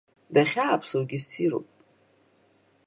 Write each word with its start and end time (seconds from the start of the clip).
Дахьааԥсоугьы 0.33 1.19
ссируп! 1.23 1.67